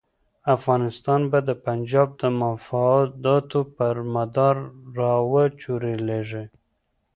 [0.55, 4.55] افغانستان به د پنجاب د مفاداتو پر مدار
[4.97, 6.43] را وچورلېږي.